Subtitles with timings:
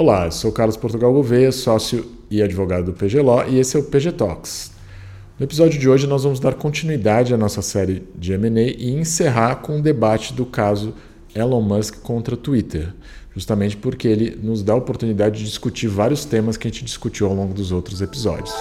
[0.00, 3.80] Olá, eu sou Carlos Portugal Gouveia, sócio e advogado do PG Law e esse é
[3.80, 4.72] o PG Talks.
[5.38, 9.56] No episódio de hoje nós vamos dar continuidade à nossa série de M&A e encerrar
[9.56, 10.94] com o debate do caso
[11.34, 12.94] Elon Musk contra Twitter,
[13.36, 17.26] justamente porque ele nos dá a oportunidade de discutir vários temas que a gente discutiu
[17.26, 18.54] ao longo dos outros episódios.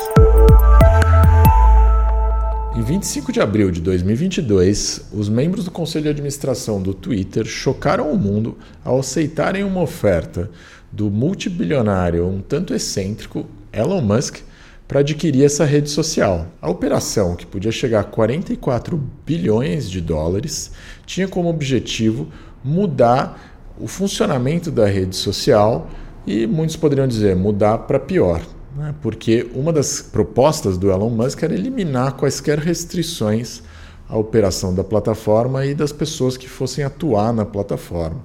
[2.75, 8.11] Em 25 de abril de 2022, os membros do conselho de administração do Twitter chocaram
[8.11, 10.49] o mundo ao aceitarem uma oferta
[10.91, 14.39] do multibilionário um tanto excêntrico Elon Musk
[14.87, 16.47] para adquirir essa rede social.
[16.61, 20.71] A operação, que podia chegar a 44 bilhões de dólares,
[21.05, 22.27] tinha como objetivo
[22.63, 25.89] mudar o funcionamento da rede social
[26.25, 28.41] e muitos poderiam dizer mudar para pior
[28.75, 28.93] né?
[29.01, 33.61] porque uma das propostas do Elon Musk era eliminar quaisquer restrições
[34.07, 38.23] à operação da plataforma e das pessoas que fossem atuar na plataforma,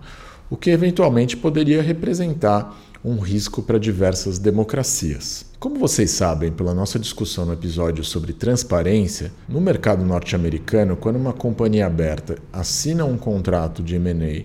[0.55, 5.45] o que eventualmente poderia representar um risco para diversas democracias.
[5.59, 11.33] Como vocês sabem pela nossa discussão no episódio sobre transparência, no mercado norte-americano, quando uma
[11.33, 14.45] companhia aberta assina um contrato de M&A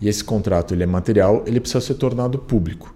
[0.00, 2.92] e esse contrato ele é material, ele precisa ser tornado público.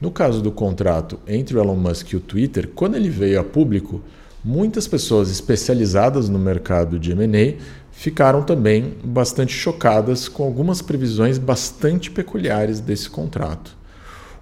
[0.00, 3.44] No caso do contrato entre o Elon Musk e o Twitter, quando ele veio a
[3.44, 4.00] público,
[4.44, 7.60] muitas pessoas especializadas no mercado de M&A
[7.96, 13.74] ficaram também bastante chocadas com algumas previsões bastante peculiares desse contrato.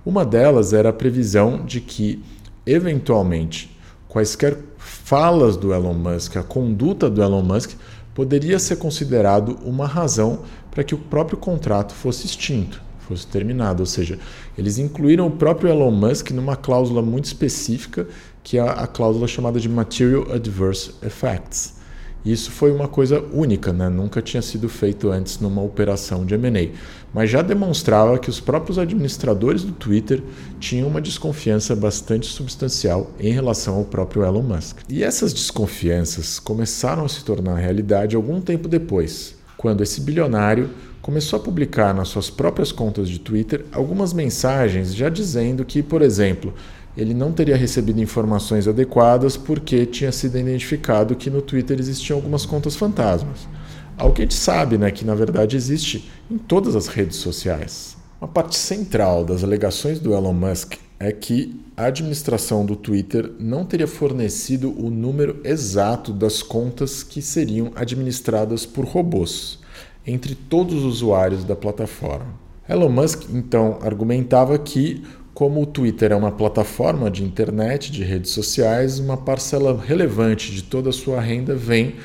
[0.05, 2.23] Uma delas era a previsão de que,
[2.67, 3.75] eventualmente,
[4.09, 7.71] quaisquer falas do Elon Musk, a conduta do Elon Musk,
[8.13, 13.81] poderia ser considerado uma razão para que o próprio contrato fosse extinto fosse terminado.
[13.81, 14.19] Ou seja,
[14.57, 18.09] eles incluíram o próprio Elon Musk numa cláusula muito específica,
[18.43, 21.84] que é a cláusula chamada de Material Adverse Effects.
[22.25, 23.91] Isso foi uma coisa única, né?
[23.91, 26.71] nunca tinha sido feito antes numa operação de M&A,
[27.13, 30.23] mas já demonstrava que os próprios administradores do Twitter
[30.59, 34.79] tinham uma desconfiança bastante substancial em relação ao próprio Elon Musk.
[34.89, 40.71] E essas desconfianças começaram a se tornar realidade algum tempo depois, quando esse bilionário
[41.03, 46.01] começou a publicar nas suas próprias contas de Twitter algumas mensagens já dizendo que, por
[46.01, 46.55] exemplo,
[46.97, 52.47] ele não teria recebido informações adequadas porque tinha sido identificado que no Twitter existiam algumas
[52.47, 53.49] contas fantasmas.
[53.97, 57.97] Algo que a gente sabe, né, que na verdade existe em todas as redes sociais.
[58.21, 63.65] Uma parte central das alegações do Elon Musk é que a administração do Twitter não
[63.65, 69.59] teria fornecido o número exato das contas que seriam administradas por robôs
[70.07, 72.45] entre todos os usuários da plataforma.
[72.69, 75.03] Elon Musk então argumentava que,
[75.35, 80.63] como o Twitter é uma plataforma de internet, de redes sociais, uma parcela relevante de
[80.63, 81.97] toda a sua renda vem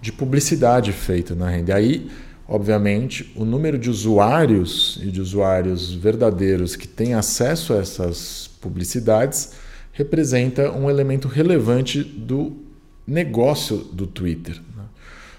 [0.00, 1.74] de publicidade feita na renda.
[1.74, 2.08] Aí,
[2.46, 9.52] obviamente, o número de usuários e de usuários verdadeiros que têm acesso a essas publicidades
[9.92, 12.56] representa um elemento relevante do
[13.04, 14.60] negócio do Twitter.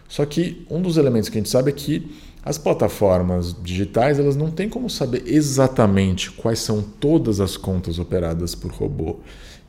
[0.10, 2.12] Só que um dos elementos que a gente sabe é que
[2.48, 8.56] as plataformas digitais elas não têm como saber exatamente quais são todas as contas operadas
[8.56, 9.18] por robô.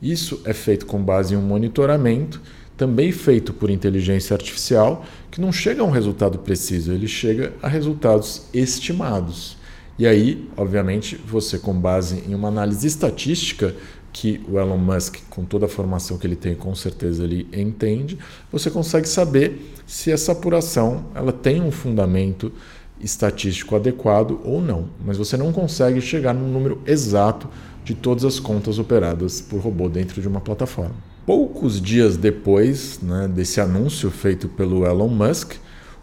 [0.01, 2.41] Isso é feito com base em um monitoramento,
[2.77, 7.67] também feito por inteligência artificial, que não chega a um resultado preciso, ele chega a
[7.67, 9.57] resultados estimados.
[9.99, 13.75] E aí, obviamente, você com base em uma análise estatística
[14.13, 18.19] que o Elon Musk, com toda a formação que ele tem, com certeza ele entende,
[18.51, 22.53] você consegue saber se essa apuração ela tem um fundamento
[23.01, 24.89] estatístico adequado ou não.
[25.05, 27.49] Mas você não consegue chegar no número exato
[27.85, 30.95] de todas as contas operadas por robô dentro de uma plataforma.
[31.25, 35.55] Poucos dias depois né, desse anúncio feito pelo Elon Musk,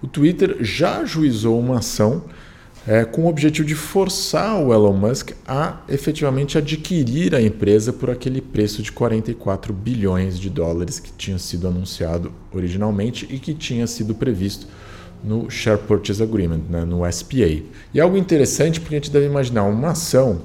[0.02, 2.24] o Twitter já ajuizou uma ação
[2.88, 8.10] é, com o objetivo de forçar o Elon Musk a efetivamente adquirir a empresa por
[8.10, 13.88] aquele preço de 44 bilhões de dólares que tinha sido anunciado originalmente e que tinha
[13.88, 14.68] sido previsto
[15.24, 17.64] no Share Purchase Agreement, né, no SPA.
[17.94, 20.42] E algo interessante porque a gente deve imaginar uma ação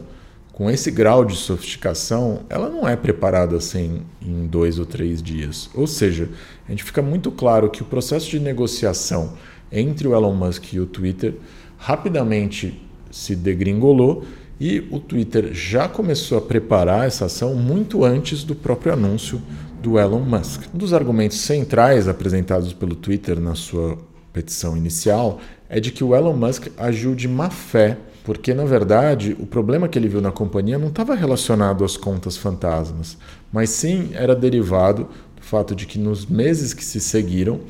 [0.52, 5.70] com esse grau de sofisticação, ela não é preparada assim em dois ou três dias.
[5.74, 6.28] Ou seja,
[6.66, 9.34] a gente fica muito claro que o processo de negociação
[9.72, 11.34] entre o Elon Musk e o Twitter
[11.80, 12.78] rapidamente
[13.10, 14.22] se degringolou
[14.60, 19.40] e o Twitter já começou a preparar essa ação muito antes do próprio anúncio
[19.82, 20.64] do Elon Musk.
[20.74, 23.96] Um dos argumentos centrais apresentados pelo Twitter na sua
[24.30, 25.40] petição inicial
[25.70, 29.88] é de que o Elon Musk agiu de má fé, porque na verdade o problema
[29.88, 33.16] que ele viu na companhia não estava relacionado às contas fantasmas,
[33.50, 35.04] mas sim era derivado
[35.34, 37.60] do fato de que nos meses que se seguiram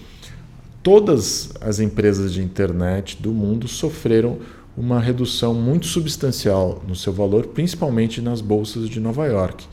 [0.82, 4.38] todas as empresas de internet do mundo sofreram
[4.77, 9.67] uma redução muito substancial no seu valor, principalmente nas bolsas de Nova York.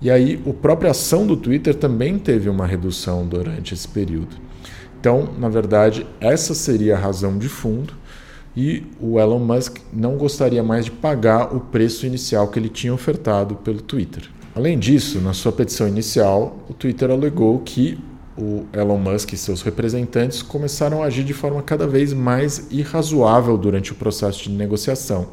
[0.00, 4.36] E aí, a própria ação do Twitter também teve uma redução durante esse período.
[5.00, 7.94] Então, na verdade, essa seria a razão de fundo
[8.56, 12.92] e o Elon Musk não gostaria mais de pagar o preço inicial que ele tinha
[12.92, 14.30] ofertado pelo Twitter.
[14.54, 17.98] Além disso, na sua petição inicial, o Twitter alegou que
[18.38, 23.56] o Elon Musk e seus representantes começaram a agir de forma cada vez mais irrazoável
[23.56, 25.28] durante o processo de negociação,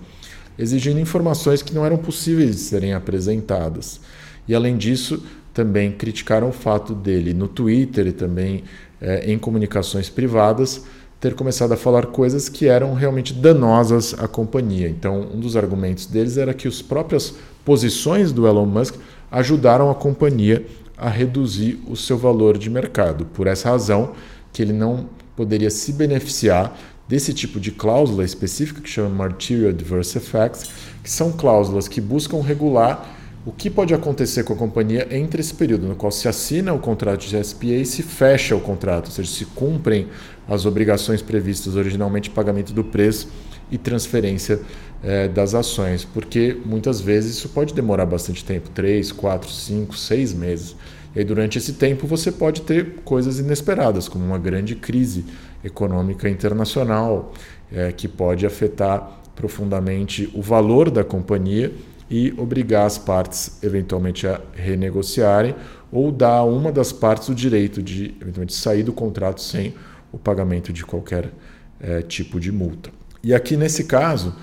[0.57, 3.99] exigindo informações que não eram possíveis de serem apresentadas.
[4.47, 5.23] E além disso,
[5.53, 8.63] também criticaram o fato dele no Twitter e também
[8.99, 10.83] é, em comunicações privadas
[11.19, 14.89] ter começado a falar coisas que eram realmente danosas à companhia.
[14.89, 17.33] Então, um dos argumentos deles era que as próprias
[17.63, 18.95] posições do Elon Musk
[19.31, 20.65] ajudaram a companhia
[20.97, 23.25] a reduzir o seu valor de mercado.
[23.25, 24.13] Por essa razão,
[24.51, 30.17] que ele não poderia se beneficiar desse tipo de cláusula específica que chama Material Adverse
[30.17, 30.69] Effects,
[31.03, 35.53] que são cláusulas que buscam regular o que pode acontecer com a companhia entre esse
[35.53, 39.11] período no qual se assina o contrato de SPA e se fecha o contrato, ou
[39.11, 40.07] seja, se cumprem
[40.47, 43.27] as obrigações previstas originalmente pagamento do preço
[43.73, 44.61] e transferência
[45.03, 50.33] eh, das ações, porque muitas vezes isso pode demorar bastante tempo 3, 4, 5, 6
[50.33, 50.75] meses.
[51.15, 55.25] E durante esse tempo você pode ter coisas inesperadas, como uma grande crise
[55.63, 57.33] econômica internacional
[57.71, 61.73] eh, que pode afetar profundamente o valor da companhia
[62.09, 65.55] e obrigar as partes eventualmente a renegociarem
[65.91, 69.73] ou dar a uma das partes o direito de eventualmente sair do contrato sem
[70.11, 71.31] o pagamento de qualquer
[71.79, 72.91] é, tipo de multa.
[73.23, 74.35] E aqui nesse caso,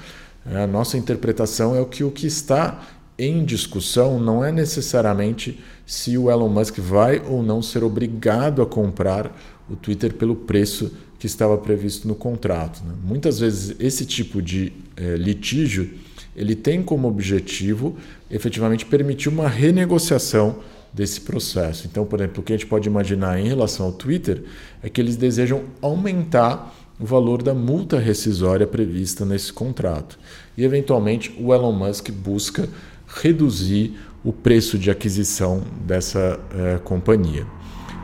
[0.47, 2.83] a nossa interpretação é que o que está
[3.19, 8.67] em discussão não é necessariamente se o Elon Musk vai ou não ser obrigado a
[8.67, 9.39] comprar
[9.69, 12.83] o Twitter pelo preço que estava previsto no contrato.
[12.83, 12.95] Né?
[13.05, 15.91] Muitas vezes esse tipo de é, litígio
[16.35, 17.97] ele tem como objetivo
[18.31, 20.61] efetivamente permitir uma renegociação
[20.91, 21.87] desse processo.
[21.87, 24.43] Então, por exemplo, o que a gente pode imaginar em relação ao Twitter
[24.83, 30.19] é que eles desejam aumentar o valor da multa rescisória prevista nesse contrato.
[30.57, 32.69] E, eventualmente, o Elon Musk busca
[33.07, 37.47] reduzir o preço de aquisição dessa eh, companhia.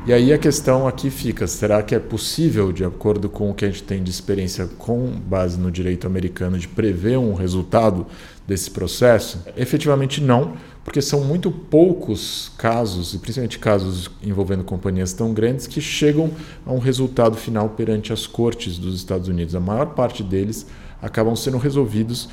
[0.07, 3.65] E aí a questão aqui fica: será que é possível, de acordo com o que
[3.65, 8.07] a gente tem de experiência com base no direito americano, de prever um resultado
[8.47, 9.43] desse processo?
[9.57, 15.81] Efetivamente não, porque são muito poucos casos, e principalmente casos envolvendo companhias tão grandes, que
[15.81, 16.31] chegam
[16.65, 19.57] a um resultado final perante as cortes dos Estados Unidos.
[19.57, 20.69] A maior parte deles
[21.03, 22.29] acabam sendo resolvidos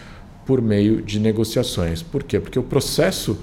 [0.46, 2.04] por meio de negociações.
[2.04, 2.40] Por quê?
[2.40, 3.36] Porque o processo